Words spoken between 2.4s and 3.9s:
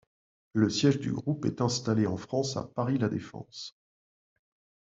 à Paris La Défense.